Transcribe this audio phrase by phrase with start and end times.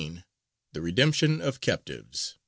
[0.73, 2.39] THE REDEMPTION OF CAPTIVES.